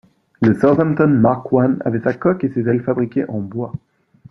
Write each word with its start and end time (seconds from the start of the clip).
Le 0.41 0.55
Southampton 0.59 1.09
Mk.I 1.19 1.77
avait 1.85 1.99
sa 2.01 2.15
coque 2.15 2.43
et 2.43 2.49
ses 2.51 2.67
ailes 2.67 2.81
fabriquées 2.81 3.29
en 3.29 3.39
bois. 3.39 3.71